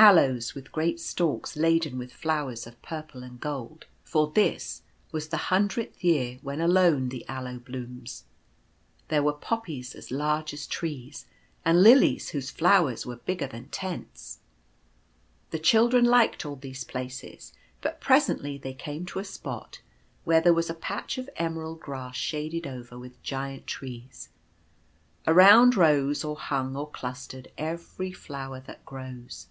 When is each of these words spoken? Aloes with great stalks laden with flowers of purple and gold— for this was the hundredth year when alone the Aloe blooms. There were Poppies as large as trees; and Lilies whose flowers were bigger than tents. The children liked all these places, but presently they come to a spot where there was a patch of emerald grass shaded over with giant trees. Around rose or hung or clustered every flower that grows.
Aloes 0.00 0.54
with 0.54 0.70
great 0.72 1.00
stalks 1.00 1.54
laden 1.56 1.98
with 1.98 2.12
flowers 2.14 2.66
of 2.68 2.80
purple 2.82 3.22
and 3.24 3.40
gold— 3.40 3.84
for 4.12 4.30
this 4.32 4.82
was 5.12 5.28
the 5.28 5.50
hundredth 5.50 6.02
year 6.04 6.38
when 6.40 6.60
alone 6.62 7.08
the 7.08 7.26
Aloe 7.28 7.58
blooms. 7.58 8.24
There 9.08 9.22
were 9.24 9.32
Poppies 9.34 9.94
as 9.96 10.12
large 10.12 10.54
as 10.54 10.66
trees; 10.68 11.26
and 11.64 11.82
Lilies 11.82 12.28
whose 12.30 12.48
flowers 12.48 13.04
were 13.06 13.16
bigger 13.16 13.48
than 13.48 13.68
tents. 13.70 14.38
The 15.50 15.58
children 15.58 16.04
liked 16.06 16.46
all 16.46 16.56
these 16.56 16.84
places, 16.84 17.52
but 17.82 18.00
presently 18.00 18.56
they 18.56 18.72
come 18.74 19.04
to 19.06 19.18
a 19.18 19.24
spot 19.24 19.80
where 20.24 20.40
there 20.40 20.54
was 20.54 20.70
a 20.70 20.74
patch 20.74 21.18
of 21.18 21.28
emerald 21.36 21.80
grass 21.80 22.14
shaded 22.16 22.66
over 22.68 22.96
with 22.98 23.22
giant 23.24 23.66
trees. 23.66 24.28
Around 25.26 25.76
rose 25.76 26.22
or 26.24 26.36
hung 26.36 26.76
or 26.76 26.88
clustered 26.88 27.50
every 27.58 28.12
flower 28.12 28.60
that 28.60 28.86
grows. 28.86 29.48